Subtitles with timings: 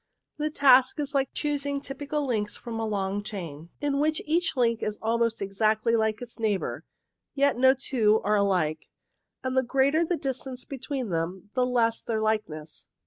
[0.39, 4.81] The task is like choosing typical links from a long chain in which each link
[4.81, 6.83] is almost CLOUD TYPES 9 exactly like its neighbours,
[7.35, 8.87] yet no two are alike,
[9.43, 12.87] and the greater the distance between them the less their likeness.